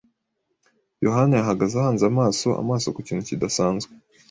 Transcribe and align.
Yohana 1.05 1.33
yahagaze 1.39 1.73
ahanze 1.77 2.03
amaso 2.11 2.47
amaso 2.61 2.87
ku 2.95 2.99
kintu 3.07 3.23
kidasanzwe. 3.29 3.91